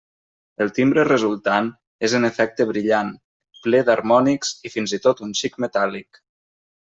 [0.63, 1.67] El timbre resultant
[2.09, 3.11] és en efecte brillant,
[3.67, 6.23] ple d'harmònics i fins i tot un xic metàl·lic.